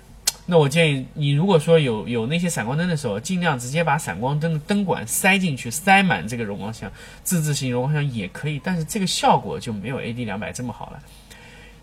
[0.45, 6.91] 那我建议你，如果说有有那些闪光灯的时候，尽量直接把闪光灯的灯管塞进去，塞满这个柔光箱，
[7.23, 11.01] 自制型柔光箱也可以，但是这个效果就没有 AD 两百这么好了。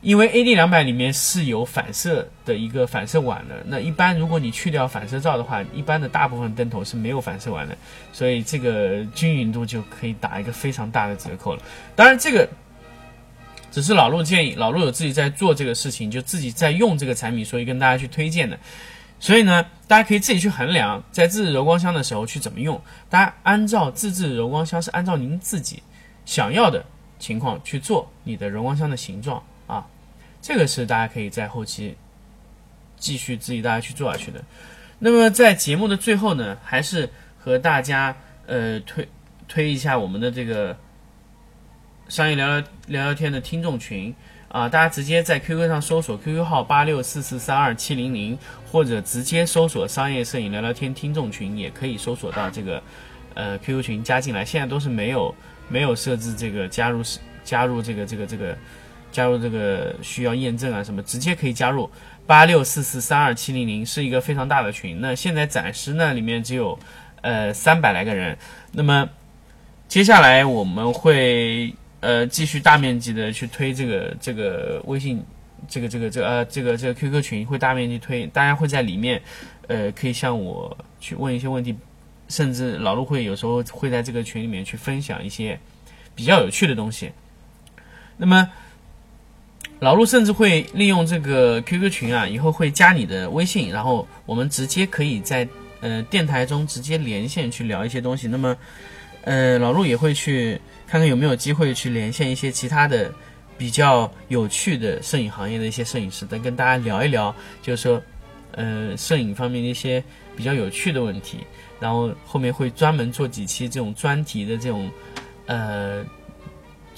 [0.02, 7.76] 因为 AD 两百里面是有反射的一个反射碗的，那一般如果你去掉反射罩的话，一般的大部分灯头是没有反射碗的，
[8.10, 11.62] 所以这个均匀度就可以打一个非常大的折扣了。
[11.94, 12.48] 当然，这个
[13.70, 18.58] 只是老陆建议，老陆有自己在做这个事情，就自己在用这个产品，所以跟大家去推荐的。
[19.18, 22.80] 所以呢，大家可以自己去衡量，在自制柔光箱的时候去怎么用。
[23.10, 25.82] 大家按照自制柔光箱是按照您自己
[26.24, 26.82] 想要的
[27.18, 29.42] 情况去做你的柔光箱的形状。
[29.70, 29.86] 啊
[30.42, 31.96] 这个是大家可以在后期
[32.96, 34.42] 继续自己大家去做下去的。
[34.98, 37.08] 那么在节目的最后呢，还是
[37.38, 38.16] 和大家
[38.46, 39.08] 呃推
[39.48, 40.76] 推一下我们的这个
[42.08, 44.14] 商业聊聊聊聊天的听众群
[44.48, 48.36] 啊，大家直接在 QQ 上搜索 QQ 号八六四四三二七零零，
[48.70, 52.82] 或者直接搜索商业摄影聊聊天听众群，也可以搜索到这个
[53.34, 54.44] 呃 QQ 群加进来。
[54.44, 55.34] 现在都是没有
[55.68, 57.02] 没有设置这个加入
[57.44, 58.58] 加入这个这个这个
[59.12, 61.90] 加入这个需要验证啊什么，直接可以加入。
[62.26, 66.78] 八六四四三二七零零是一个非常大的群，那现在暂时呢里面只有
[67.22, 68.38] 呃三百来个人，
[68.70, 69.08] 那么
[69.88, 75.20] 接下来我们会呃继续大面积的去推这个这个微信
[75.66, 79.20] 这个这个这个呃这个这个 QQ 群会大面积推，大家会在里面
[79.66, 81.74] 呃可以向我去问一些问题，
[82.28, 85.58] 甚至老陆会有时候会在这个群里面去分享一些
[86.14, 87.10] 比较有趣的东西，
[88.16, 88.48] 那么。
[89.80, 95.48] 老陆甚至会利用这个 QQ 群啊，以后会加你的微信，然后我们直接可以在
[95.80, 98.28] 呃电台中直接连线去聊一些东西。
[98.28, 98.54] 那么，
[99.22, 103.10] 呃，老陆也会去看看有没有机会去连线一些其他的
[103.56, 108.02] 比较有趣的摄影行业的一些摄影师，再跟大家聊一聊，就是说，
[108.52, 110.04] 呃，摄影方面的一些
[110.36, 111.38] 比较有趣的问题。
[111.80, 114.90] 然后后面会专门做几期这种专题的这种，
[115.46, 116.04] 呃。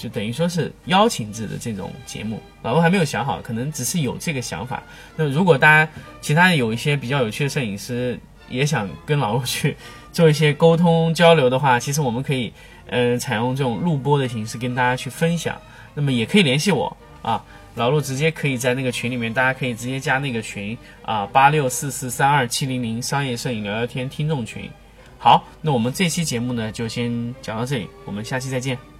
[0.03, 4.83] 就等于说是邀请制的这种节目，老陆还没有想好，可能只是有这个想法。
[5.15, 5.89] 那如果大家
[6.19, 9.77] 其他有一些比较有趣的摄影师也想跟老陆去
[10.11, 12.51] 做一些沟通交流的话，其实我们可以，
[12.87, 15.55] 呃，采用这种录播的形式跟大家去分享。
[15.93, 17.41] 那么也可以联系我啊，
[17.75, 24.69] 老陆直接可以在那个群里面，大家可以直接加那个群啊，八六四四三二七零零商业摄影聊聊天听众群。
[25.17, 28.92] 好，那我们这期节目呢就先讲到这里，我们下期再见。